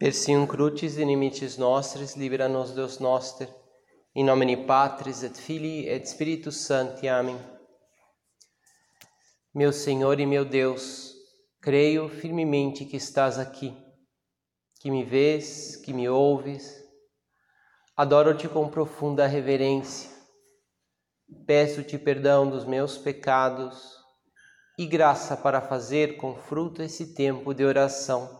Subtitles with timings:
[0.00, 3.46] Persium crucis inimicis nostris, libera nos Deus noster,
[4.14, 7.06] in nomine Patris et Filii et Spiritus Sancti.
[7.06, 7.38] Amém.
[9.54, 11.12] Meu Senhor e meu Deus,
[11.60, 13.76] creio firmemente que estás aqui,
[14.80, 16.82] que me vês, que me ouves.
[17.94, 20.08] Adoro-te com profunda reverência.
[21.46, 23.98] Peço-te perdão dos meus pecados
[24.78, 28.39] e graça para fazer com fruto esse tempo de oração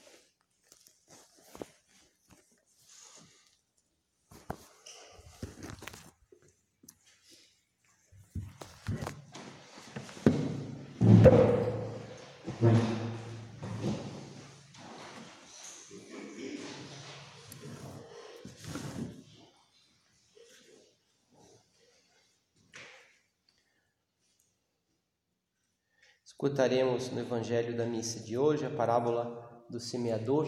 [26.43, 30.47] Escutaremos no Evangelho da missa de hoje a parábola do semeador.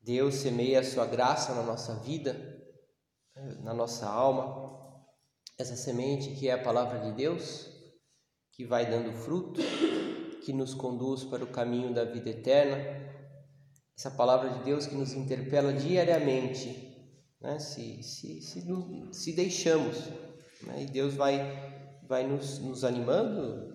[0.00, 2.36] Deus semeia a sua graça na nossa vida,
[3.64, 5.04] na nossa alma.
[5.58, 7.68] Essa semente que é a palavra de Deus,
[8.52, 9.60] que vai dando fruto,
[10.44, 12.76] que nos conduz para o caminho da vida eterna.
[13.98, 16.96] Essa palavra de Deus que nos interpela diariamente,
[17.40, 17.58] né?
[17.58, 18.64] se, se, se,
[19.10, 19.98] se deixamos.
[20.62, 20.84] Né?
[20.84, 21.40] E Deus vai,
[22.06, 23.74] vai nos, nos animando,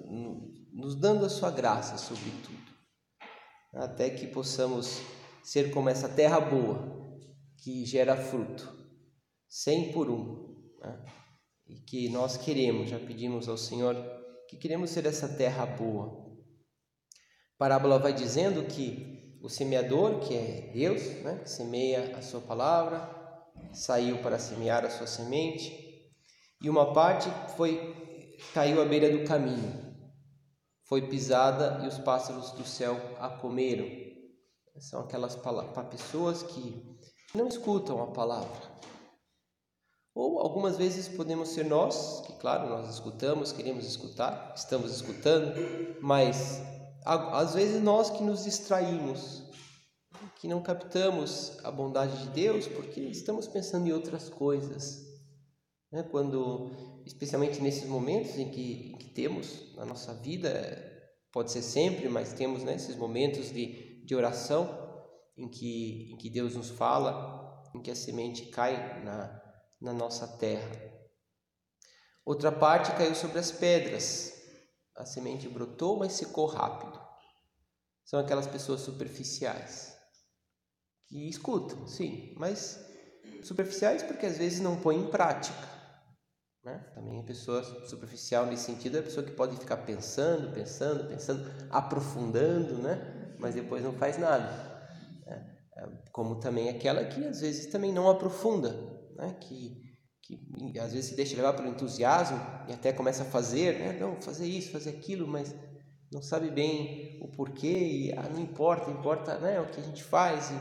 [0.74, 2.60] nos dando a sua graça sobre tudo,
[3.74, 5.02] até que possamos
[5.44, 7.18] ser como essa terra boa
[7.58, 8.72] que gera fruto,
[9.48, 11.06] cem por um, né?
[11.68, 13.96] e que nós queremos, já pedimos ao Senhor
[14.48, 16.28] que queremos ser essa terra boa.
[17.56, 22.42] A parábola vai dizendo que o semeador, que é Deus, né, que semeia a sua
[22.42, 23.16] palavra,
[23.74, 25.72] saiu para semear a sua semente,
[26.62, 27.96] e uma parte foi
[28.54, 29.89] caiu à beira do caminho
[30.90, 33.86] foi pisada e os pássaros do céu a comeram.
[34.80, 35.38] São aquelas
[35.92, 36.98] pessoas que
[37.36, 38.80] não escutam a palavra.
[40.16, 45.54] Ou algumas vezes podemos ser nós, que claro, nós escutamos, queremos escutar, estamos escutando,
[46.02, 46.60] mas
[47.06, 49.44] às vezes nós que nos distraímos,
[50.38, 55.09] que não captamos a bondade de Deus porque estamos pensando em outras coisas.
[55.92, 56.04] Né?
[56.04, 60.50] Quando, especialmente nesses momentos em que, em que temos na nossa vida,
[61.32, 64.88] pode ser sempre, mas temos né, esses momentos de, de oração
[65.38, 69.42] em que, em que Deus nos fala, em que a semente cai na,
[69.82, 70.90] na nossa terra.
[72.26, 74.34] Outra parte caiu sobre as pedras.
[74.96, 77.00] A semente brotou, mas secou rápido.
[78.04, 79.98] São aquelas pessoas superficiais
[81.08, 82.80] que escutam, sim, mas
[83.42, 85.79] superficiais porque às vezes não põem em prática.
[86.70, 86.80] Né?
[86.94, 91.52] Também a pessoa superficial nesse sentido é a pessoa que pode ficar pensando, pensando, pensando,
[91.72, 93.36] aprofundando, né?
[93.40, 94.52] mas depois não faz nada.
[95.26, 95.60] Né?
[96.12, 98.70] Como também aquela que às vezes também não aprofunda,
[99.16, 99.36] né?
[99.42, 99.82] que,
[100.22, 103.98] que às vezes se deixa levar pelo entusiasmo e até começa a fazer, né?
[104.00, 105.56] não, fazer isso, fazer aquilo, mas
[106.12, 110.04] não sabe bem o porquê e ah, não importa, importa né, o que a gente
[110.04, 110.52] faz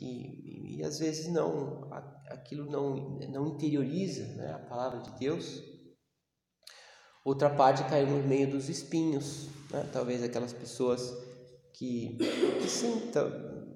[0.00, 0.43] e, e,
[0.76, 1.88] e às vezes não
[2.28, 5.62] aquilo não, não interioriza né, a palavra de Deus.
[7.24, 9.88] Outra parte caiu no meio dos espinhos, né?
[9.92, 11.10] talvez aquelas pessoas
[11.72, 12.16] que,
[12.60, 13.10] que sim,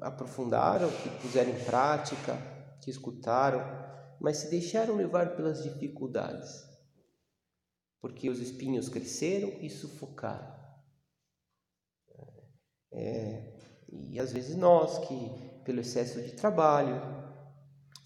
[0.01, 2.37] aprofundaram, que puseram em prática,
[2.83, 3.61] que escutaram,
[4.21, 6.65] mas se deixaram levar pelas dificuldades,
[8.01, 10.59] porque os espinhos cresceram e sufocaram.
[12.93, 13.55] É,
[13.91, 16.99] e às vezes nós que, pelo excesso de trabalho,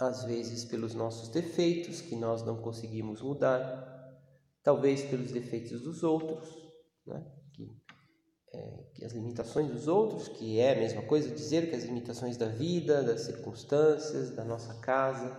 [0.01, 4.19] às vezes pelos nossos defeitos que nós não conseguimos mudar,
[4.65, 6.49] talvez pelos defeitos dos outros,
[7.07, 7.25] né?
[7.53, 7.71] que,
[8.53, 12.37] é, que as limitações dos outros, que é a mesma coisa dizer que as limitações
[12.37, 15.33] da vida, das circunstâncias, da nossa casa,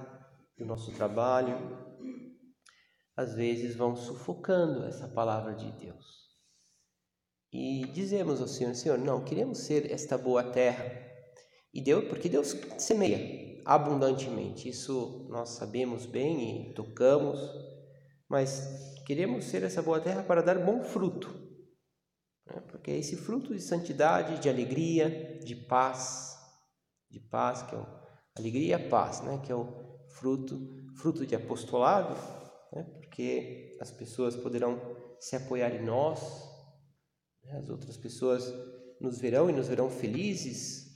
[0.57, 1.57] do nosso trabalho,
[3.17, 6.23] às vezes vão sufocando essa palavra de Deus.
[7.51, 11.12] E dizemos ao Senhor, Senhor, não, queremos ser esta boa terra.
[11.73, 14.69] E Deus, porque Deus semeia, abundantemente.
[14.69, 17.39] Isso nós sabemos bem e tocamos,
[18.29, 21.29] mas queremos ser essa boa terra para dar bom fruto,
[22.45, 22.61] né?
[22.69, 26.37] porque é esse fruto de santidade, de alegria, de paz,
[27.09, 27.85] de paz que é o,
[28.37, 29.39] alegria e paz, né?
[29.43, 29.67] Que é o
[30.09, 30.59] fruto,
[30.95, 32.15] fruto de apostolado,
[32.71, 32.83] né?
[32.99, 34.79] Porque as pessoas poderão
[35.19, 36.19] se apoiar em nós,
[37.43, 37.57] né?
[37.59, 38.51] as outras pessoas
[38.99, 40.92] nos verão e nos verão felizes.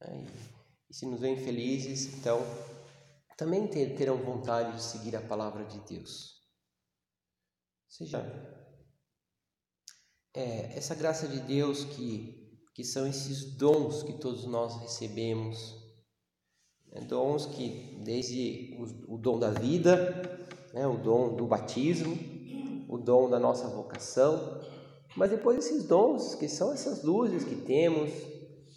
[0.00, 0.26] Né?
[0.88, 2.40] E se nos veem felizes, então
[3.36, 6.40] também terão vontade de seguir a palavra de Deus.
[7.86, 8.60] Ou seja,
[10.34, 15.74] é, essa graça de Deus que, que são esses dons que todos nós recebemos,
[16.92, 17.00] né?
[17.00, 18.76] dons que desde
[19.08, 20.86] o, o dom da vida, né?
[20.86, 22.16] o dom do batismo,
[22.88, 24.60] o dom da nossa vocação,
[25.16, 28.10] mas depois esses dons que são essas luzes que temos,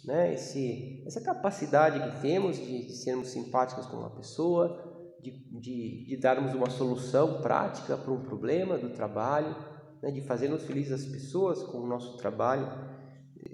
[0.04, 0.34] né?
[0.34, 6.16] Esse, essa capacidade que temos de, de sermos simpáticos com uma pessoa, de, de, de
[6.18, 9.56] darmos uma solução prática para um problema do trabalho,
[10.02, 10.10] né?
[10.10, 12.66] de fazermos felizes as pessoas com o nosso trabalho,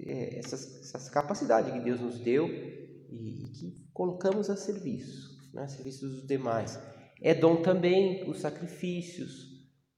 [0.05, 5.63] é, essas, essas capacidades que Deus nos deu e, e que colocamos a serviço, né?
[5.63, 6.77] a serviço dos demais.
[7.21, 9.51] É dom também os sacrifícios,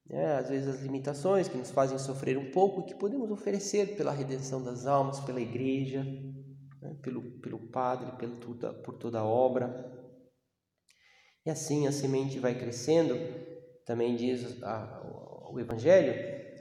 [0.07, 0.35] né?
[0.35, 4.11] às vezes as limitações que nos fazem sofrer um pouco e que podemos oferecer pela
[4.11, 6.05] redenção das almas, pela igreja,
[6.83, 6.97] né?
[7.01, 9.91] pelo, pelo Padre, pelo, toda, por toda a obra.
[11.45, 13.15] E assim a semente vai crescendo,
[13.85, 16.13] também diz a, o Evangelho,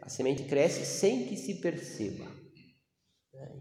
[0.03, 2.25] a semente cresce sem que se perceba.
[3.35, 3.53] Né?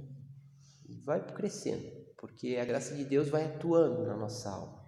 [0.88, 1.86] E vai crescendo,
[2.18, 4.82] porque a graça de Deus vai atuando na nossa alma.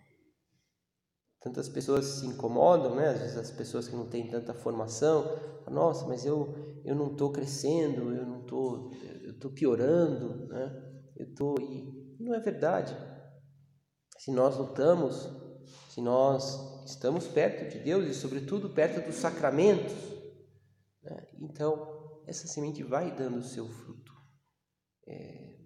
[1.40, 3.10] Tantas pessoas se incomodam, né?
[3.10, 5.26] Às vezes as pessoas que não têm tanta formação,
[5.70, 8.92] nossa, mas eu, eu não estou crescendo, eu não estou,
[9.24, 10.93] eu estou piorando, né?
[11.16, 12.96] Eu estou e não é verdade.
[14.18, 15.30] Se nós lutamos,
[15.90, 19.94] se nós estamos perto de Deus e sobretudo perto dos sacramentos,
[21.02, 21.28] né?
[21.42, 24.12] então essa semente vai dando o seu fruto.
[25.08, 25.58] É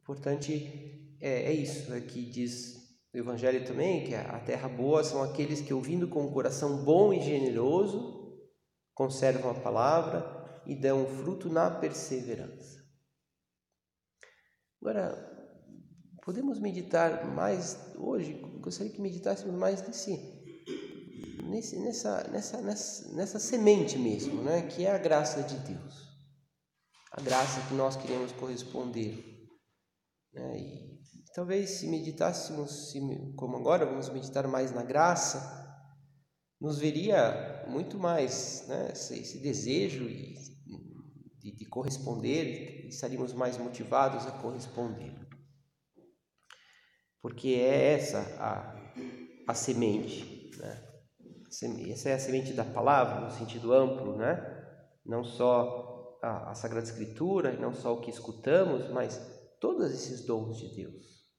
[0.00, 2.76] importante é, é isso é que diz
[3.12, 7.12] o Evangelho também, que a terra boa são aqueles que ouvindo com um coração bom
[7.12, 8.16] e generoso
[8.94, 12.75] conservam a palavra e dão fruto na perseverança.
[14.86, 15.18] Agora,
[16.22, 20.16] podemos meditar mais hoje, gostaria que meditássemos mais nesse,
[21.42, 24.62] nesse, nessa, nessa, nessa, nessa semente mesmo, né?
[24.68, 26.06] que é a graça de Deus.
[27.10, 29.48] A graça que nós queremos corresponder.
[30.32, 30.56] Né?
[30.56, 31.00] E
[31.34, 32.92] talvez se meditássemos,
[33.34, 35.66] como agora vamos meditar mais na graça,
[36.60, 38.90] nos veria muito mais né?
[38.92, 40.55] esse, esse desejo e
[41.46, 45.14] de, de corresponder, estaríamos mais motivados a corresponder.
[47.22, 48.74] Porque é essa a,
[49.48, 50.82] a semente, né?
[51.90, 54.36] Essa é a semente da palavra, no sentido amplo, né?
[55.04, 59.18] Não só a, a Sagrada Escritura, não só o que escutamos, mas
[59.60, 61.30] todos esses dons de Deus.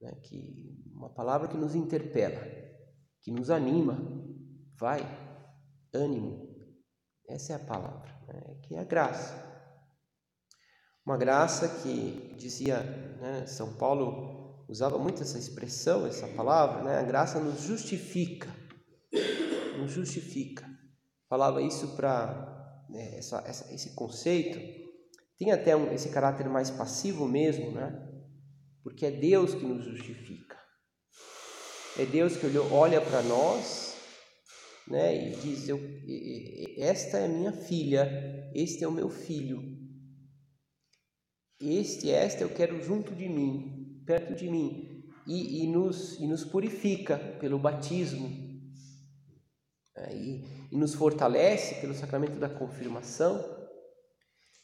[0.00, 0.12] Né?
[0.24, 2.42] Que uma palavra que nos interpela,
[3.22, 3.98] que nos anima,
[4.78, 5.02] vai,
[5.92, 6.48] ânimo,
[7.28, 9.42] essa é a palavra né, que é a graça.
[11.04, 12.80] Uma graça que dizia
[13.20, 18.48] né, São Paulo usava muito essa expressão, essa palavra, né, a graça nos justifica,
[19.78, 20.64] nos justifica.
[21.28, 24.58] Falava isso para né, essa, essa, esse conceito
[25.38, 28.00] tem até um, esse caráter mais passivo mesmo, né?
[28.82, 30.56] Porque é Deus que nos justifica.
[31.98, 33.83] É Deus que olha para nós
[34.88, 35.80] né, e diz: eu,
[36.78, 39.74] Esta é minha filha, este é o meu filho.
[41.60, 46.44] Este, esta eu quero junto de mim, perto de mim, e, e, nos, e nos
[46.44, 48.28] purifica pelo batismo,
[49.96, 53.42] né, e, e nos fortalece pelo sacramento da confirmação,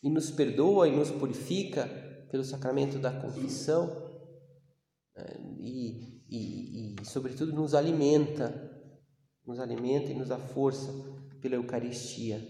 [0.02, 1.86] e nos perdoa e nos purifica
[2.30, 3.86] pelo sacramento da confissão,
[5.16, 5.24] né,
[5.58, 8.69] e, e, e, sobretudo, nos alimenta
[9.50, 10.92] nos alimenta e nos dá força
[11.40, 12.40] pela Eucaristia.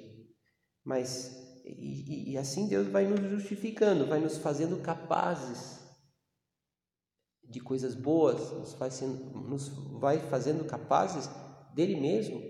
[0.85, 5.81] Mas e, e, assim Deus vai nos justificando, vai nos fazendo capazes
[7.43, 11.29] de coisas boas, nos, faz sendo, nos vai fazendo capazes
[11.75, 12.41] dele mesmo,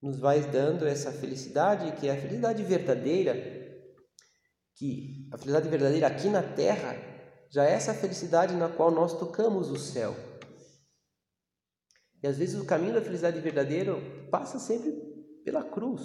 [0.00, 3.34] nos vai dando essa felicidade que é a felicidade verdadeira,
[4.76, 6.96] que a felicidade verdadeira aqui na terra
[7.50, 10.14] já é essa felicidade na qual nós tocamos o céu.
[12.24, 13.92] E às vezes o caminho da felicidade verdadeira
[14.30, 14.92] passa sempre
[15.44, 16.00] pela cruz.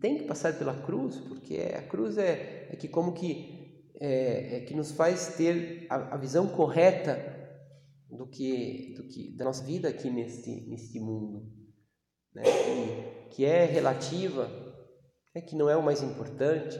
[0.00, 4.60] Tem que passar pela cruz, porque a cruz é, é que como que é, é,
[4.60, 7.18] que nos faz ter a, a, visão correta
[8.08, 11.52] do que, do que da nossa vida aqui neste, neste mundo,
[12.32, 12.44] né?
[12.44, 14.48] que, que é relativa,
[15.34, 16.78] é que não é o mais importante,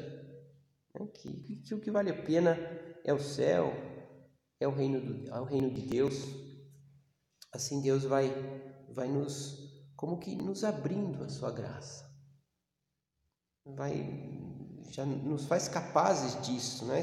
[0.95, 1.09] né?
[1.15, 2.57] que, que o que vale a pena
[3.05, 3.73] é o céu,
[4.61, 6.47] é o reino, do, é o reino de Deus.
[7.59, 8.33] Assim Deus vai
[8.95, 9.59] vai nos
[9.97, 12.09] como que nos abrindo a sua graça.
[13.67, 14.39] Vai
[14.93, 17.03] já nos faz capazes disso, né?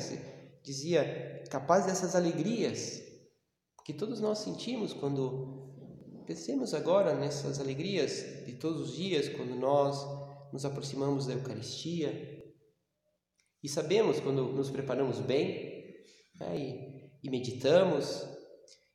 [0.63, 3.01] Dizia capaz dessas alegrias
[3.83, 10.05] que todos nós sentimos quando pensemos agora nessas alegrias de todos os dias, quando nós
[10.53, 12.13] nos aproximamos da Eucaristia
[13.61, 15.93] e sabemos quando nos preparamos bem
[16.39, 18.34] né, e, e meditamos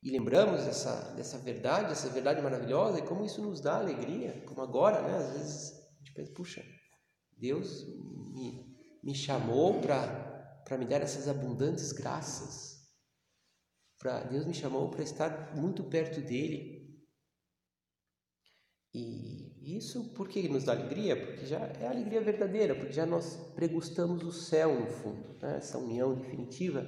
[0.03, 4.61] e lembramos dessa, dessa verdade, essa verdade maravilhosa e como isso nos dá alegria, como
[4.61, 5.17] agora, né?
[5.17, 6.65] Às vezes a gente pensa, puxa,
[7.37, 7.85] Deus
[8.33, 12.81] me, me chamou para me dar essas abundantes graças.
[13.99, 16.81] Pra, Deus me chamou para estar muito perto dele.
[18.91, 21.15] E isso por que nos dá alegria?
[21.15, 25.57] Porque já é alegria verdadeira, porque já nós pregustamos o céu no fundo, né?
[25.57, 26.85] essa união definitiva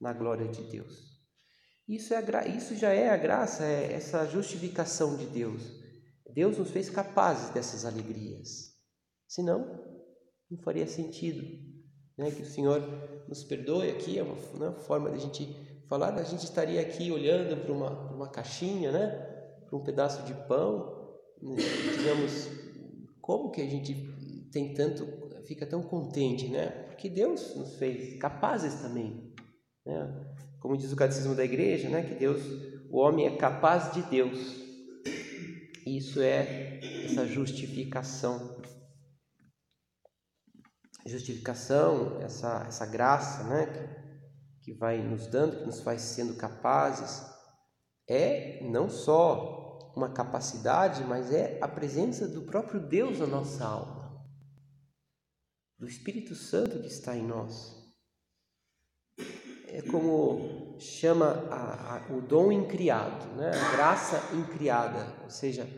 [0.00, 1.07] na glória de Deus.
[1.88, 5.62] Isso, é isso já é a graça, é essa justificação de Deus.
[6.34, 8.74] Deus nos fez capazes dessas alegrias.
[9.26, 9.80] Senão,
[10.50, 11.42] não faria sentido.
[12.16, 12.30] Né?
[12.30, 12.82] Que o Senhor
[13.26, 15.48] nos perdoe aqui, é uma, uma forma de a gente
[15.88, 19.06] falar, a gente estaria aqui olhando para uma, uma caixinha, né?
[19.64, 21.56] para um pedaço de pão, né?
[21.96, 22.48] digamos,
[23.20, 23.94] como que a gente
[24.52, 25.06] tem tanto,
[25.46, 26.70] fica tão contente, né?
[26.88, 29.34] Porque Deus nos fez capazes também,
[29.84, 30.34] né?
[30.60, 32.42] Como diz o catecismo da igreja, né, que Deus,
[32.90, 34.56] o homem é capaz de Deus.
[35.86, 38.60] Isso é essa justificação.
[41.06, 47.24] Justificação, essa, essa graça, né, que, que vai nos dando, que nos faz sendo capazes,
[48.08, 54.22] é não só uma capacidade, mas é a presença do próprio Deus na nossa alma,
[55.78, 57.77] do Espírito Santo que está em nós
[59.70, 63.50] é como chama a, a, o dom incriado, né?
[63.50, 65.68] a graça incriada, ou seja,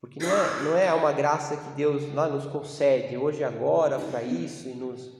[0.00, 3.98] porque não é, não é uma graça que Deus lá nos concede hoje e agora
[3.98, 5.10] para isso e nos,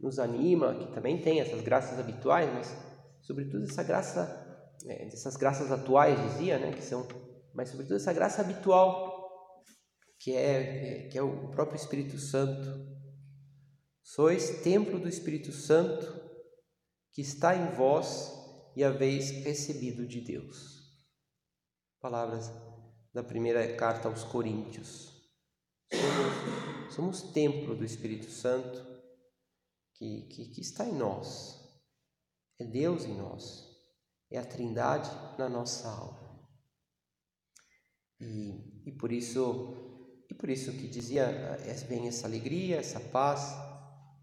[0.00, 2.74] nos anima, que também tem essas graças habituais, mas
[3.20, 7.06] sobretudo essa graça, é, essas graças atuais dizia, né, que são,
[7.54, 9.18] mas sobretudo essa graça habitual
[10.18, 12.86] que é, é que é o próprio Espírito Santo.
[14.02, 16.27] Sois templo do Espírito Santo
[17.18, 18.32] que está em vós
[18.76, 21.02] e haveis recebido de Deus.
[22.00, 22.48] Palavras
[23.12, 25.20] da primeira carta aos Coríntios.
[25.90, 28.86] Somos, somos templo do Espírito Santo
[29.94, 31.58] que, que, que está em nós.
[32.56, 33.66] É Deus em nós.
[34.30, 36.48] É a Trindade na nossa alma.
[38.20, 43.56] E, e por isso e por isso que dizia é, vem essa alegria, essa paz,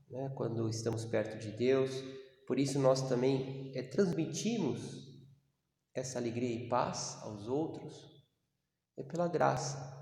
[0.09, 2.14] né, quando estamos perto de Deus
[2.45, 5.05] por isso nós também é, transmitimos
[5.93, 8.23] essa alegria e paz aos outros
[8.97, 9.93] é pela graça.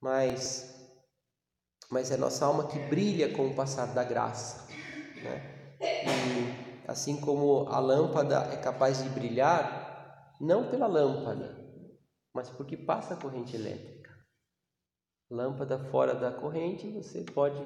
[0.00, 0.76] Mas
[1.90, 4.68] mas é nossa alma que brilha com o passar da graça,
[5.22, 5.76] né?
[5.80, 11.56] E assim como a lâmpada é capaz de brilhar não pela lâmpada,
[12.34, 14.14] mas porque passa a corrente elétrica.
[15.30, 17.58] Lâmpada fora da corrente, você pode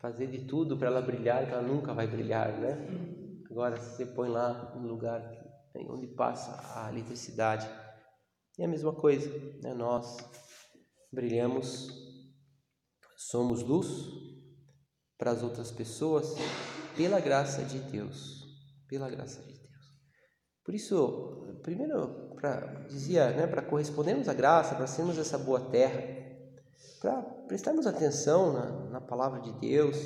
[0.00, 2.76] fazer de tudo para ela brilhar, que ela nunca vai brilhar, né?
[3.50, 5.22] Agora, se você põe lá um lugar
[5.88, 7.68] onde passa a eletricidade,
[8.58, 9.30] é a mesma coisa,
[9.62, 9.74] né?
[9.74, 10.16] Nós
[11.12, 11.88] brilhamos,
[13.16, 13.88] somos luz
[15.18, 16.34] para as outras pessoas
[16.96, 18.44] pela graça de Deus,
[18.88, 19.60] pela graça de Deus.
[20.64, 26.00] Por isso, primeiro, para dizia, né, para correspondermos à graça, para sermos essa boa terra,
[27.00, 29.96] para prestarmos atenção na, na palavra de Deus,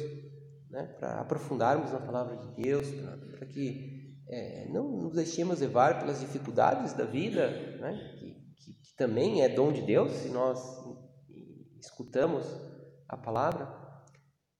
[0.70, 2.88] né, para aprofundarmos na palavra de Deus,
[3.36, 8.96] para que é, não nos deixemos levar pelas dificuldades da vida, né, que, que, que,
[8.96, 10.58] também é dom de Deus se nós
[11.78, 12.46] escutamos
[13.06, 13.68] a palavra.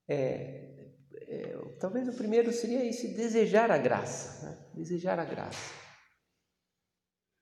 [0.07, 0.91] É,
[1.27, 5.73] é, talvez o primeiro seria esse desejar a graça, né, desejar a graça.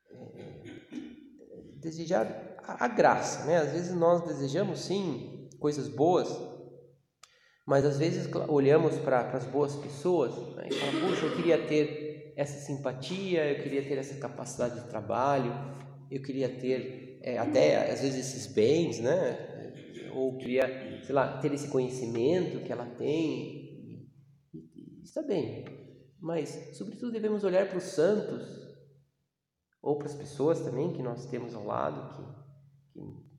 [0.08, 0.62] É,
[1.80, 3.58] desejar a, graça, né?
[3.58, 5.32] Às vezes nós desejamos sim
[5.62, 6.28] coisas boas,
[7.64, 10.69] mas às vezes olhamos para as boas pessoas né?
[10.69, 15.52] e falamos, puxa, eu queria ter essa simpatia, eu queria ter essa capacidade de trabalho,
[16.11, 19.49] eu queria ter é, até às vezes esses bens, né?
[20.12, 24.11] Ou queria, sei lá, ter esse conhecimento que ela tem.
[25.02, 25.64] Está bem,
[26.21, 28.47] mas sobretudo devemos olhar para os santos
[29.81, 32.42] ou para as pessoas também que nós temos ao lado que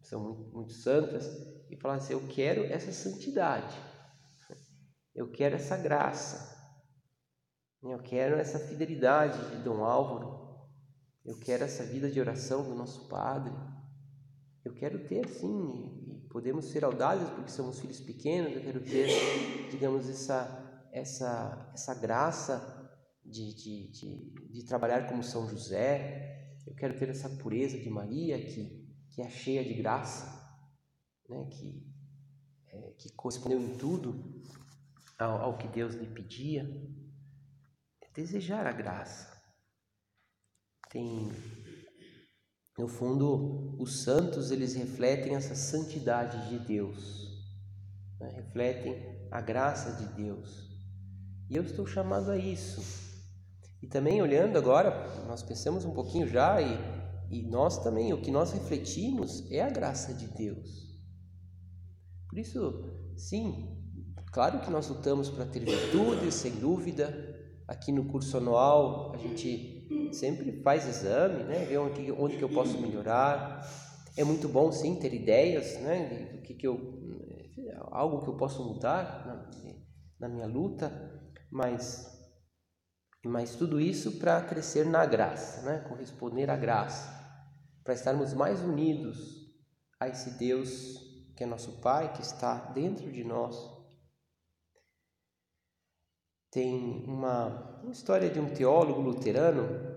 [0.03, 1.25] que são muito, muito santas,
[1.73, 3.75] e falar assim: Eu quero essa santidade,
[5.13, 6.55] eu quero essa graça,
[7.81, 10.69] eu quero essa fidelidade de Dom Álvaro,
[11.25, 13.53] eu quero essa vida de oração do nosso Padre,
[14.63, 19.69] eu quero ter sim, e podemos ser audazes porque somos filhos pequenos, eu quero ter,
[19.71, 22.91] digamos, essa, essa, essa graça
[23.25, 28.39] de, de, de, de trabalhar como São José, eu quero ter essa pureza de Maria
[28.45, 30.42] que, que é cheia de graça,
[31.29, 31.45] né?
[31.51, 31.83] que,
[32.67, 34.41] é, que correspondeu em tudo
[35.17, 36.63] ao, ao que Deus lhe pedia.
[38.01, 39.31] É desejar a graça.
[40.89, 41.31] Tem,
[42.77, 47.27] no fundo, os santos eles refletem essa santidade de Deus,
[48.19, 48.29] né?
[48.29, 50.71] refletem a graça de Deus.
[51.49, 52.81] E eu estou chamado a isso.
[53.81, 56.77] E também olhando agora, nós pensamos um pouquinho já e,
[57.29, 60.82] e nós também, o que nós refletimos é a graça de Deus.
[62.33, 63.77] Por isso, sim,
[64.31, 67.31] claro que nós lutamos para ter virtudes, sem dúvida.
[67.67, 71.63] Aqui no curso anual a gente sempre faz exame, né?
[71.65, 73.63] Ver onde, onde que eu posso melhorar.
[74.17, 76.31] É muito bom sim ter ideias, né?
[76.33, 77.03] Do que, que eu
[77.91, 79.51] algo que eu posso mudar na,
[80.19, 80.91] na minha luta,
[81.51, 82.11] mas
[83.23, 85.85] mas tudo isso para crescer na graça, né?
[85.87, 87.13] corresponder à graça,
[87.83, 89.19] para estarmos mais unidos
[89.99, 93.55] a esse Deus que é nosso Pai, que está dentro de nós.
[96.51, 99.91] Tem uma, uma história de um teólogo luterano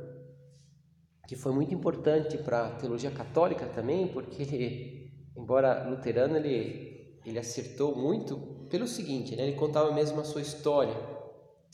[1.28, 7.94] que foi muito importante para a teologia católica também, porque, embora luterano, ele, ele acertou
[7.96, 9.42] muito pelo seguinte, né?
[9.42, 11.16] ele contava mesmo a sua história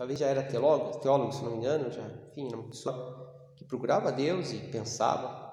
[0.02, 2.02] talvez já era teólogo, teólogo se não me engano, já,
[2.33, 5.51] enfim, uma pessoa que procurava Deus e pensava.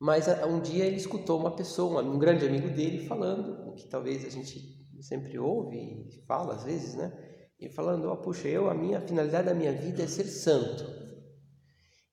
[0.00, 3.88] Mas ah, um dia ele escutou uma pessoa, um grande amigo dele, falando o que
[3.88, 7.12] talvez a gente sempre ouve e fala às vezes, né?
[7.58, 10.24] E falando, ó, oh, puxa, eu, a minha a finalidade da minha vida é ser
[10.24, 10.84] santo.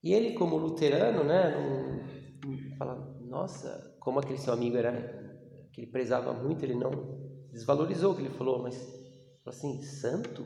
[0.02, 4.92] E ele, como luterano, né, não, fala, nossa, como aquele seu amigo era,
[5.72, 6.90] que ele prezava muito, ele não
[7.50, 8.76] desvalorizou o que ele falou, mas
[9.46, 10.44] assim, santo?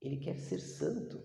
[0.00, 1.18] Ele quer ser santo.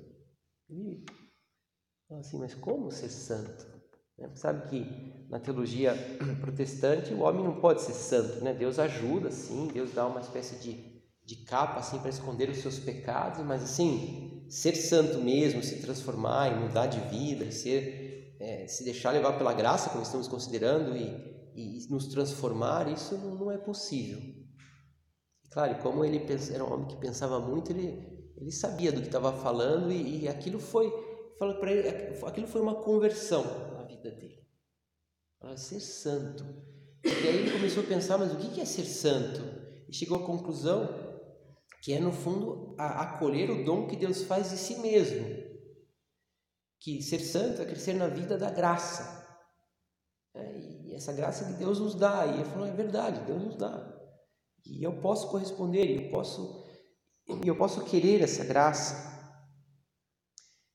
[2.07, 3.82] Fala assim, mas como ser santo?
[4.17, 4.29] Né?
[4.35, 5.93] Sabe que na teologia
[6.41, 8.53] protestante o homem não pode ser santo, né?
[8.53, 12.79] Deus ajuda, sim, Deus dá uma espécie de, de capa assim para esconder os seus
[12.79, 18.83] pecados, mas assim, ser santo mesmo, se transformar e mudar de vida, ser, é, se
[18.83, 24.19] deixar levar pela graça, como estamos considerando, e, e nos transformar, isso não, é possível.
[25.51, 29.31] claro, como ele era um homem que pensava muito, ele ele sabia do que estava
[29.31, 30.91] falando e, e, aquilo foi,
[31.39, 31.87] falou para ele,
[32.25, 33.72] aquilo foi uma conversão
[34.03, 34.43] vida dele.
[35.39, 36.43] Para ser santo.
[37.03, 39.41] E aí ele começou a pensar, mas o que é ser santo?
[39.87, 41.01] E chegou à conclusão
[41.81, 45.25] que é no fundo acolher o dom que Deus faz de si mesmo.
[46.79, 49.21] Que ser santo é crescer na vida da graça.
[50.33, 52.25] É, e essa graça que Deus nos dá.
[52.25, 53.93] E ele falou, é verdade, Deus nos dá.
[54.65, 56.63] E eu posso corresponder, eu posso
[57.45, 59.11] eu posso querer essa graça.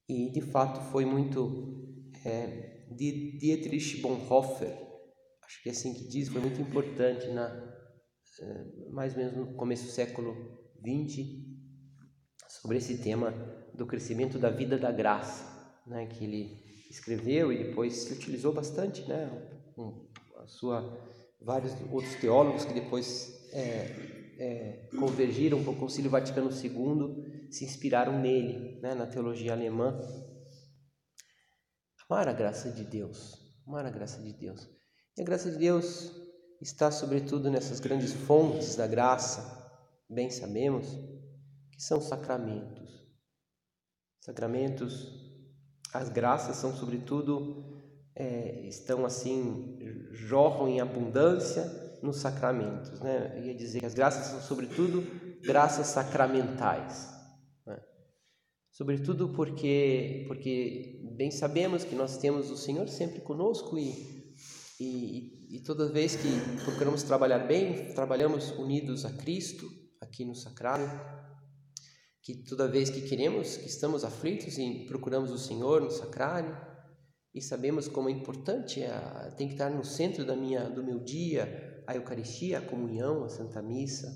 [0.09, 1.79] E de fato foi muito
[2.25, 4.77] é, de Dietrich Bonhoeffer,
[5.45, 7.77] acho que é assim que diz, foi muito importante na
[8.41, 10.35] é, mais ou menos no começo do século
[10.81, 11.27] XX
[12.49, 13.33] sobre esse tema
[13.75, 15.45] do crescimento da vida da graça,
[15.87, 16.57] né, que ele
[16.91, 19.29] escreveu e depois se utilizou bastante, né,
[19.75, 21.07] com a sua
[21.41, 28.21] vários outros teólogos que depois é, é, convergiram para o Concílio Vaticano II se inspiraram
[28.21, 29.99] nele, né, na teologia alemã.
[32.11, 34.67] Amar a graça de Deus, amar a graça de Deus.
[35.15, 36.11] E a graça de Deus
[36.59, 39.71] está sobretudo nessas grandes fontes da graça,
[40.09, 40.87] bem sabemos,
[41.71, 43.07] que são sacramentos.
[44.21, 45.07] Sacramentos,
[45.93, 47.79] as graças são sobretudo,
[48.15, 49.79] é, estão assim,
[50.13, 51.65] jorram em abundância
[52.03, 53.01] nos sacramentos.
[53.01, 53.35] Né?
[53.37, 55.03] Eu ia dizer que as graças são, sobretudo,
[55.43, 57.07] graças sacramentais.
[57.67, 57.79] Né?
[58.71, 64.33] Sobretudo porque, porque bem sabemos que nós temos o Senhor sempre conosco e,
[64.79, 66.29] e, e toda vez que
[66.65, 69.69] procuramos trabalhar bem, trabalhamos unidos a Cristo
[70.01, 70.89] aqui no sacrário.
[72.23, 76.57] Que toda vez que queremos, que estamos aflitos e procuramos o Senhor no sacrário,
[77.35, 81.01] e sabemos como é importante, é, tem que estar no centro da minha, do meu
[81.01, 84.07] dia, a Eucaristia, a comunhão, a Santa Missa.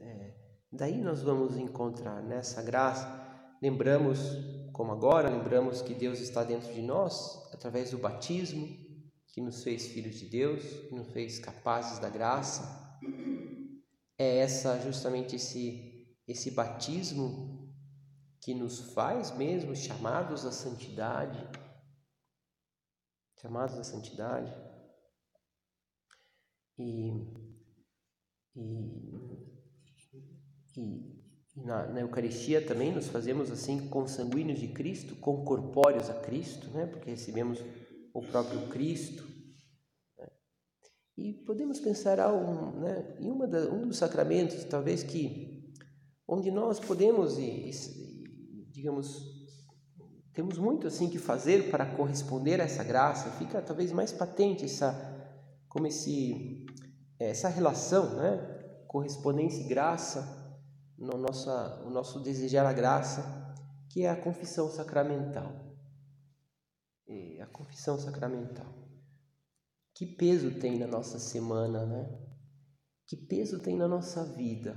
[0.00, 0.34] É,
[0.72, 3.27] daí nós vamos encontrar nessa graça,
[3.60, 4.18] lembramos,
[4.72, 8.66] como agora, lembramos que Deus está dentro de nós através do batismo,
[9.28, 12.62] que nos fez filhos de Deus, que nos fez capazes da graça.
[14.18, 15.88] É essa justamente esse
[16.28, 17.74] esse batismo
[18.38, 21.38] que nos faz mesmo chamados à santidade,
[23.40, 24.52] chamados à santidade.
[26.78, 27.10] E,
[28.54, 29.14] e,
[30.76, 36.86] e, na, na, Eucaristia também nos fazemos assim consanguíneos de Cristo, concorpóreos a Cristo, né?
[36.86, 37.58] porque recebemos
[38.12, 39.26] o próprio Cristo.
[40.18, 40.26] Né?
[41.16, 45.74] E podemos pensar um, né, em uma da, um dos sacramentos, talvez que
[46.26, 49.38] onde nós podemos e, e, digamos
[50.34, 53.28] temos muito assim que fazer para corresponder a essa graça.
[53.32, 55.16] Fica talvez mais patente essa
[55.68, 56.64] como esse
[57.18, 58.36] essa relação, né?
[58.86, 60.37] Correspondência e graça
[60.98, 63.54] no nossa, o nosso desejar a graça,
[63.88, 65.76] que é a confissão sacramental.
[67.06, 68.66] É a confissão sacramental.
[69.94, 72.28] Que peso tem na nossa semana, né?
[73.06, 74.76] Que peso tem na nossa vida?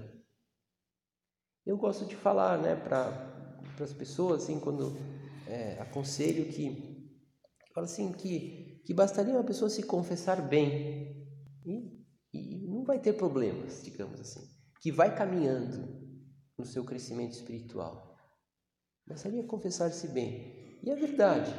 [1.65, 4.97] Eu gosto de falar, né, para as pessoas, assim, quando
[5.47, 7.11] é, aconselho que,
[7.73, 11.27] fala assim, que, que bastaria uma pessoa se confessar bem
[11.63, 12.03] e,
[12.33, 14.41] e não vai ter problemas, digamos assim,
[14.81, 16.00] que vai caminhando,
[16.61, 18.15] no seu crescimento espiritual.
[19.07, 20.79] Bastaria confessar-se bem.
[20.83, 21.51] E é verdade.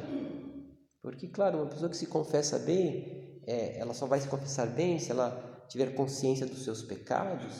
[1.01, 4.97] Porque, claro, uma pessoa que se confessa bem, é, ela só vai se confessar bem
[4.97, 7.53] se ela tiver consciência dos seus pecados,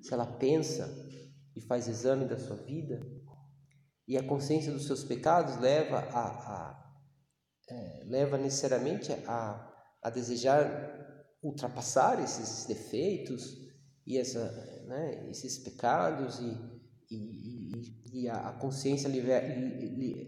[0.00, 0.88] se ela pensa
[1.54, 3.00] e faz exame da sua vida.
[4.08, 6.80] E a consciência dos seus pecados leva a, a
[7.68, 9.72] é, leva necessariamente a,
[10.02, 10.98] a desejar
[11.42, 13.56] ultrapassar esses defeitos
[14.06, 19.08] e essa né, esses pecados e, e, e, a consciência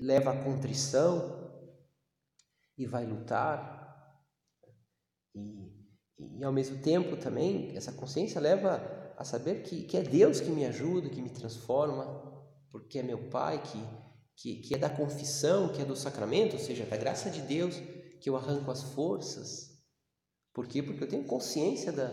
[0.00, 1.60] leva à contrição
[2.78, 3.82] e vai lutar.
[5.34, 10.40] E, e ao mesmo tempo também essa consciência leva a saber que, que é Deus
[10.40, 12.06] que me ajuda, que me transforma,
[12.70, 13.84] porque é meu Pai, que,
[14.36, 17.76] que, que é da confissão, que é do sacramento, ou seja, da graça de Deus,
[18.20, 19.72] que eu arranco as forças.
[20.52, 20.84] Por quê?
[20.84, 22.08] Porque eu tenho consciência da,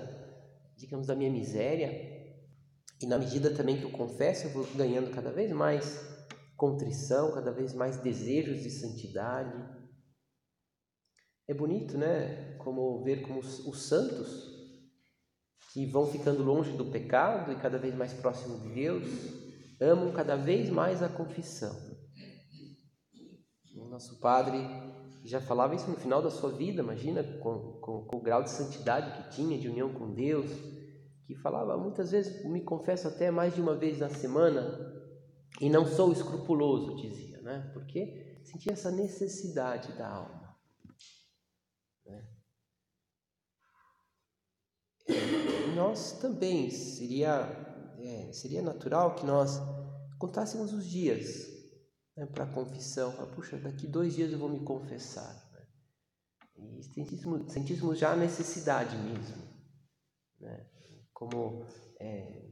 [0.75, 2.18] digamos, da minha miséria,
[3.01, 5.99] e na medida também que eu confesso, eu vou ganhando cada vez mais
[6.57, 9.57] contrição, cada vez mais desejos de santidade.
[11.47, 12.57] É bonito, né?
[12.57, 14.49] Como ver como os, os santos
[15.71, 19.07] que vão ficando longe do pecado e cada vez mais próximo de Deus,
[19.79, 21.73] amam cada vez mais a confissão.
[23.75, 24.59] O nosso padre
[25.23, 28.49] já falava isso no final da sua vida, imagina, com, com, com o grau de
[28.49, 30.51] santidade que tinha, de união com Deus,
[31.29, 34.99] que falava muitas vezes, me confesso até mais de uma vez na semana,
[35.61, 37.69] e não sou escrupuloso, dizia, né?
[37.71, 40.57] Porque sentia essa necessidade da alma.
[42.03, 42.27] Né?
[45.75, 49.59] Nós também seria é, seria natural que nós
[50.17, 51.45] contássemos os dias
[52.17, 53.11] né, para a confissão.
[53.35, 55.31] Puxa, daqui dois dias eu vou me confessar.
[56.57, 56.79] Né?
[56.79, 59.47] E sentíssemos, sentíssemos já a necessidade mesmo.
[60.39, 60.78] Né?
[61.19, 61.65] Como
[61.99, 62.49] é,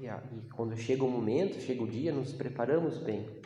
[0.00, 3.40] e, e quando chega o momento, chega o dia, nos preparamos bem.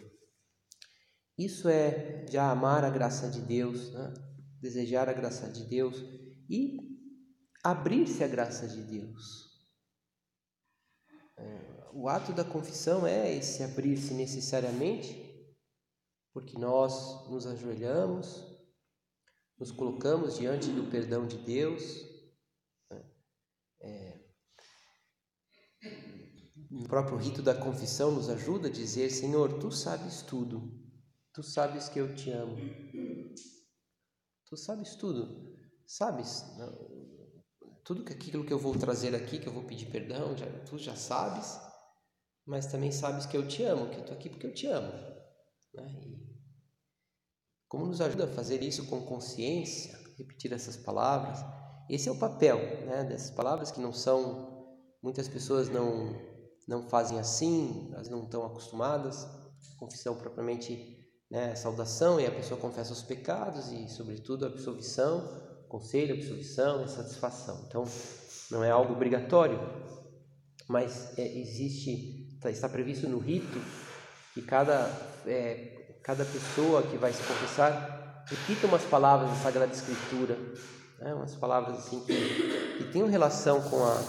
[1.36, 4.14] Isso é já amar a graça de Deus, né?
[4.58, 6.02] desejar a graça de Deus
[6.48, 6.78] e
[7.62, 9.50] abrir-se à graça de Deus.
[11.36, 15.28] É, o ato da confissão é esse abrir-se necessariamente,
[16.32, 18.46] porque nós nos ajoelhamos,
[19.58, 22.09] nos colocamos diante do perdão de Deus
[23.80, 24.20] é,
[26.70, 30.72] o próprio rito da confissão nos ajuda a dizer: Senhor, tu sabes tudo,
[31.32, 32.56] tu sabes que eu te amo,
[34.46, 36.44] tu sabes tudo, sabes
[37.84, 40.78] tudo que aquilo que eu vou trazer aqui, que eu vou pedir perdão, já, tu
[40.78, 41.58] já sabes,
[42.46, 44.92] mas também sabes que eu te amo, que eu estou aqui porque eu te amo.
[45.74, 46.00] Né?
[46.04, 46.30] E
[47.68, 51.38] como nos ajuda a fazer isso com consciência, repetir essas palavras?
[51.90, 54.64] Esse é o papel né, dessas palavras que não são,
[55.02, 56.14] muitas pessoas não,
[56.68, 59.26] não fazem assim, elas não estão acostumadas.
[59.76, 65.26] Confissão propriamente né, saudação e a pessoa confessa os pecados e, sobretudo, a absolvição,
[65.68, 67.64] conselho, absolvição e satisfação.
[67.66, 67.84] Então,
[68.52, 69.58] não é algo obrigatório,
[70.68, 73.60] mas é, existe, tá, está previsto no rito
[74.32, 74.88] que cada,
[75.26, 80.36] é, cada pessoa que vai se confessar repita umas palavras da Sagrada Escritura
[81.00, 81.14] né?
[81.14, 84.04] umas palavras assim que, que relação com a,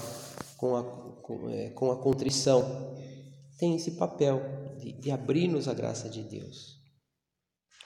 [0.57, 0.83] com a,
[1.21, 2.95] com, é, com a contrição,
[3.57, 4.41] tem esse papel
[4.77, 6.81] de, de abrir-nos a graça de Deus.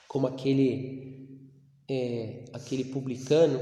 [0.08, 1.50] Como aquele,
[1.88, 3.58] é, aquele publicano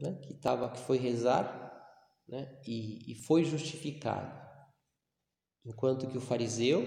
[0.00, 0.20] né?
[0.22, 1.64] que, tava, que foi rezar
[2.28, 2.60] né?
[2.66, 4.46] e, e foi justificado.
[5.64, 6.82] Enquanto que o fariseu,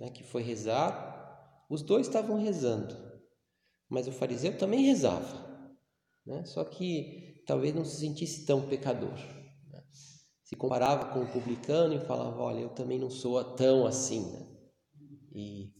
[0.00, 2.94] né, que foi rezar, os dois estavam rezando,
[3.88, 5.74] mas o fariseu também rezava,
[6.26, 6.44] né?
[6.44, 9.14] só que talvez não se sentisse tão pecador.
[9.72, 9.82] Né?
[10.44, 14.30] se comparava com o publicano e falava: Olha, eu também não sou tão assim.
[14.30, 14.46] Né?
[15.34, 15.72] E,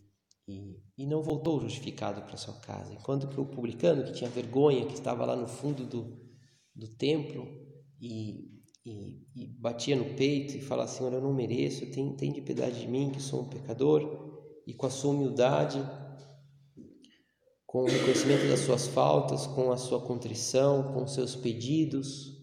[0.49, 2.95] e, e não voltou justificado para sua casa.
[2.95, 6.19] Enquanto que o publicano, que tinha vergonha, que estava lá no fundo do,
[6.75, 7.47] do templo
[8.01, 8.49] e,
[8.85, 12.81] e, e batia no peito e falava: Senhor, eu não mereço, tem, tem de piedade
[12.81, 14.27] de mim, que sou um pecador.
[14.67, 15.79] E com a sua humildade,
[17.69, 22.39] com o reconhecimento das suas faltas, com a sua contrição, com seus pedidos,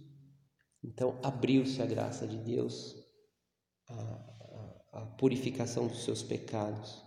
[0.88, 2.96] então, abriu-se a graça de Deus,
[3.90, 7.02] a, a, a, purificação dos seus pecados.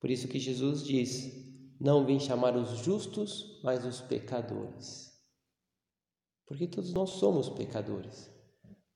[0.00, 1.24] Por isso que Jesus diz:
[1.80, 5.10] Não vim chamar os justos, mas os pecadores.
[6.46, 8.28] Porque todos nós somos pecadores.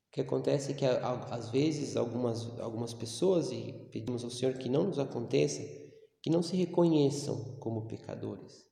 [0.07, 4.69] O que acontece é que às vezes algumas, algumas pessoas, e pedimos ao Senhor que
[4.69, 5.61] não nos aconteça,
[6.23, 8.65] que não se reconheçam como pecadores.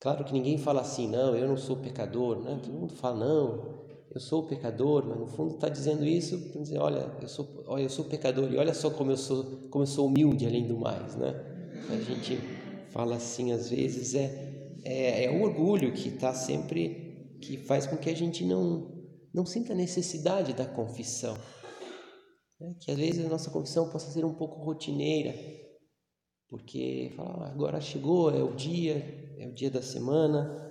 [0.00, 2.60] Claro que ninguém fala assim, não, eu não sou pecador, né?
[2.62, 6.78] Todo mundo fala, não, eu sou pecador, mas no fundo está dizendo isso para dizer,
[6.78, 9.86] olha, eu sou, olha, eu sou pecador e olha só como eu sou, como eu
[9.86, 11.34] sou humilde além do mais, né?
[11.90, 12.36] A gente
[12.90, 14.48] fala assim às vezes é
[14.84, 18.96] é, é o orgulho que está sempre que faz com que a gente não
[19.32, 21.36] não sinta necessidade da confissão,
[22.58, 22.74] né?
[22.80, 25.34] que às vezes a nossa confissão possa ser um pouco rotineira,
[26.48, 30.66] porque fala, ah, agora chegou, é o dia, é o dia da semana.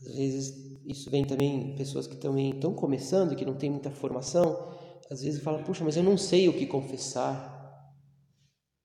[0.00, 4.70] Às vezes isso vem também pessoas que também estão começando, que não têm muita formação,
[5.10, 7.58] às vezes fala, puxa, mas eu não sei o que confessar.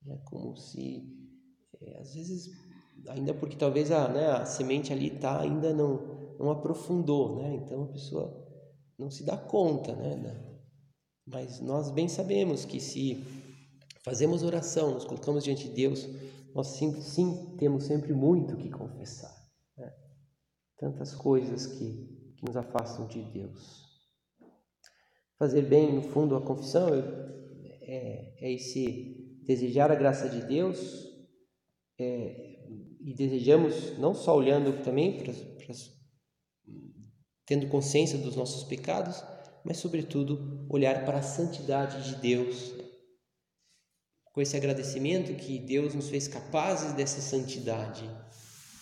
[0.07, 1.03] É como se,
[1.81, 2.49] é, às vezes,
[3.09, 7.55] ainda porque talvez a, né, a semente ali tá ainda não, não aprofundou, né?
[7.55, 8.45] Então a pessoa
[8.97, 10.41] não se dá conta, né?
[11.27, 13.23] Mas nós bem sabemos que se
[14.05, 16.07] fazemos oração, nos colocamos diante de Deus,
[16.53, 19.35] nós sim, sim temos sempre muito que confessar.
[19.75, 19.91] Né?
[20.77, 23.83] Tantas coisas que, que nos afastam de Deus.
[25.39, 26.87] Fazer bem, no fundo, a confissão
[27.81, 31.03] é, é esse desejar a graça de Deus
[31.99, 32.63] é,
[33.01, 35.75] e desejamos, não só olhando também, para, para,
[37.45, 39.23] tendo consciência dos nossos pecados,
[39.63, 42.74] mas, sobretudo, olhar para a santidade de Deus
[44.35, 48.03] com esse agradecimento que Deus nos fez capazes dessa santidade,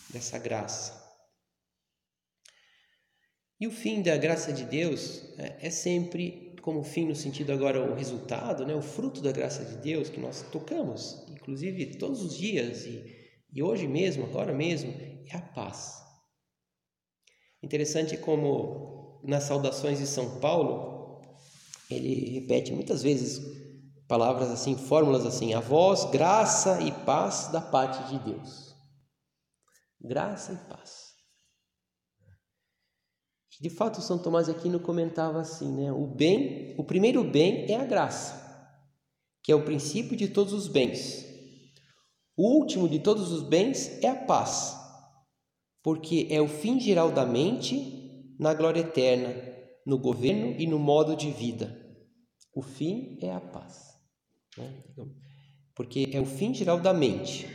[0.09, 0.99] dessa graça.
[3.61, 7.79] E o fim da graça de Deus é, é sempre como fim no sentido agora
[7.79, 12.35] o resultado, né, o fruto da graça de Deus que nós tocamos, inclusive todos os
[12.35, 13.03] dias e,
[13.53, 14.91] e hoje mesmo, agora mesmo,
[15.27, 16.01] é a paz.
[17.61, 21.21] Interessante como nas saudações de São Paulo
[21.91, 23.62] ele repete muitas vezes
[24.13, 28.75] palavras assim, fórmulas assim: a voz, graça e paz da parte de Deus.
[29.99, 31.13] Graça e paz.
[33.59, 35.91] De fato, São Tomás Aquino comentava assim, né?
[35.91, 38.39] O bem, o primeiro bem é a graça,
[39.41, 41.25] que é o princípio de todos os bens.
[42.37, 44.77] O último de todos os bens é a paz,
[45.81, 49.33] porque é o fim geral da mente na glória eterna,
[49.87, 51.75] no governo e no modo de vida.
[52.53, 53.92] O fim é a paz.
[54.57, 54.83] Né?
[55.75, 57.47] Porque é o fim geral da mente.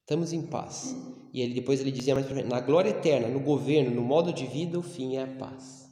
[0.00, 0.94] Estamos em paz.
[1.32, 4.78] E ele depois ele dizia mais na glória eterna, no governo, no modo de vida,
[4.78, 5.84] o fim é a paz.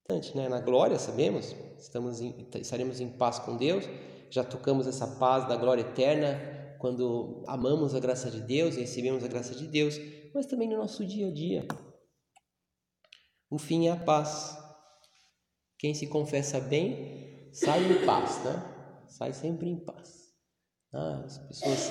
[0.00, 0.48] Importante, né?
[0.48, 3.84] Na glória, sabemos, estamos em, estaremos em paz com Deus.
[4.30, 6.40] Já tocamos essa paz da glória eterna
[6.78, 9.96] quando amamos a graça de Deus e recebemos a graça de Deus,
[10.34, 11.66] mas também no nosso dia a dia.
[13.50, 14.56] O fim é a paz.
[15.78, 18.71] Quem se confessa bem sai em paz, né?
[19.12, 20.32] Sai sempre em paz.
[20.92, 21.90] Ah, as pessoas,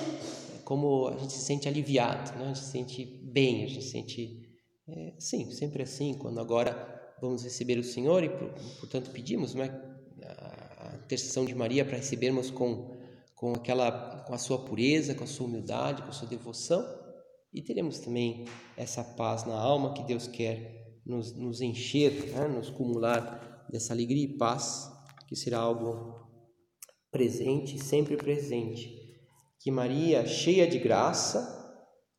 [0.64, 2.46] como a gente se sente aliviado, né?
[2.46, 4.50] a gente se sente bem, a gente se sente,
[4.88, 8.30] é, sim, sempre assim, quando agora vamos receber o Senhor e,
[8.80, 9.70] portanto, pedimos né,
[10.24, 12.92] a intercessão de Maria para recebermos com,
[13.36, 16.84] com, aquela, com a sua pureza, com a sua humildade, com a sua devoção
[17.54, 18.46] e teremos também
[18.78, 22.48] essa paz na alma que Deus quer nos, nos encher, né?
[22.48, 24.90] nos cumular dessa alegria e paz,
[25.28, 26.21] que será algo
[27.12, 28.98] presente, sempre presente.
[29.60, 31.60] Que Maria, cheia de graça,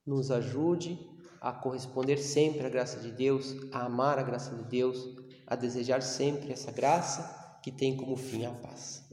[0.07, 0.99] nos ajude
[1.41, 4.99] a corresponder sempre à graça de Deus, a amar a graça de Deus,
[5.47, 9.05] a desejar sempre essa graça que tem como fim a paz.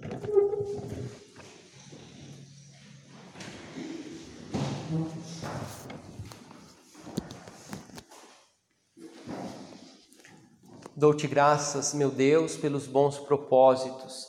[10.95, 14.28] Dou-te graças, meu Deus, pelos bons propósitos,